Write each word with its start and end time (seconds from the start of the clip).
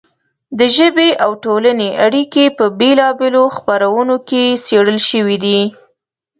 د 0.59 0.61
ژبې 0.75 1.09
او 1.23 1.31
ټولنې 1.43 1.89
اړیکې 2.05 2.43
په 2.57 2.65
بېلا 2.79 3.09
بېلو 3.19 3.43
خپرونو 3.57 4.15
کې 4.27 4.43
څېړل 4.65 4.99
شوې 5.09 5.37
دي. 5.45 5.59